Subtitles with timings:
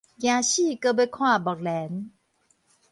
[0.03, 0.07] 驚死閣欲
[1.05, 2.09] 看目連